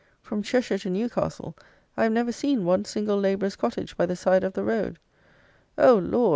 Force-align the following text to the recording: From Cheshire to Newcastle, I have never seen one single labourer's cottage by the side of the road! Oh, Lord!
From 0.23 0.41
Cheshire 0.41 0.79
to 0.79 0.89
Newcastle, 0.89 1.55
I 1.95 2.01
have 2.05 2.11
never 2.11 2.31
seen 2.31 2.65
one 2.65 2.85
single 2.85 3.19
labourer's 3.19 3.55
cottage 3.55 3.95
by 3.95 4.07
the 4.07 4.15
side 4.15 4.43
of 4.43 4.53
the 4.53 4.63
road! 4.63 4.97
Oh, 5.77 5.93
Lord! 5.97 6.29